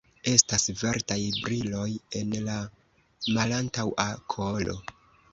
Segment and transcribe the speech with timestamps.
[0.29, 1.17] Estas verdaj
[1.47, 1.83] briloj
[2.19, 2.55] en la
[3.35, 4.75] malantaŭa kolo.